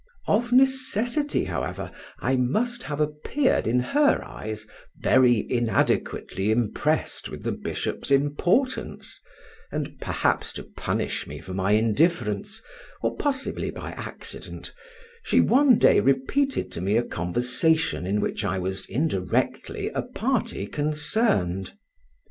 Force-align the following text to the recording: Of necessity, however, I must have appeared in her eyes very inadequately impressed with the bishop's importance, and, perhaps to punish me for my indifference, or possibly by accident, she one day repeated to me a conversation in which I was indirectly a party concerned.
Of 0.27 0.51
necessity, 0.51 1.43
however, 1.43 1.91
I 2.19 2.35
must 2.35 2.81
have 2.81 2.99
appeared 2.99 3.67
in 3.67 3.79
her 3.79 4.23
eyes 4.25 4.65
very 4.99 5.45
inadequately 5.47 6.49
impressed 6.49 7.29
with 7.29 7.43
the 7.43 7.51
bishop's 7.51 8.09
importance, 8.09 9.19
and, 9.71 9.99
perhaps 10.01 10.53
to 10.53 10.63
punish 10.63 11.27
me 11.27 11.37
for 11.37 11.53
my 11.53 11.73
indifference, 11.73 12.63
or 13.03 13.15
possibly 13.15 13.69
by 13.69 13.91
accident, 13.91 14.73
she 15.21 15.39
one 15.39 15.77
day 15.77 15.99
repeated 15.99 16.71
to 16.71 16.81
me 16.81 16.97
a 16.97 17.03
conversation 17.03 18.07
in 18.07 18.21
which 18.21 18.43
I 18.43 18.57
was 18.57 18.87
indirectly 18.89 19.89
a 19.89 20.01
party 20.01 20.65
concerned. 20.65 21.73